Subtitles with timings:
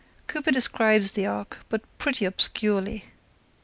[0.25, 3.05] Cooper describes the ark, but pretty obscurely.